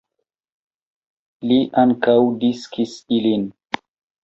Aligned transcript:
Li 1.51 1.59
ankaŭ 1.83 2.17
diskis 2.47 2.97
ilin. 3.21 3.49